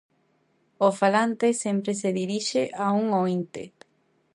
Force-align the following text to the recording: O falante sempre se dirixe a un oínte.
O 0.87 0.89
falante 0.99 1.47
sempre 1.63 1.91
se 2.01 2.09
dirixe 2.19 2.61
a 2.85 2.87
un 3.01 3.05
oínte. 3.23 3.63